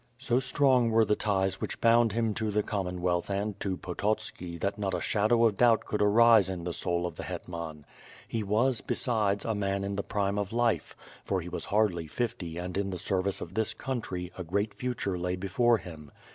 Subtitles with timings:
[0.17, 4.57] So strong were the ties which bound him to the Common wealth and to Pototski
[4.57, 7.85] that not a shadow of doubt could arise in the soul of the hetman.
[8.27, 12.57] He was, besides, a man in the prime of life, for he was hardly fifty
[12.57, 16.09] and in the service of this country, a great future lay before him.